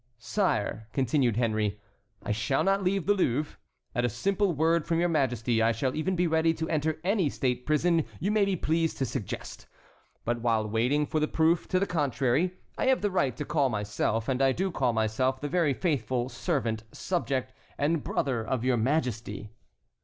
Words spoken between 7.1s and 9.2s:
state prison you may be pleased to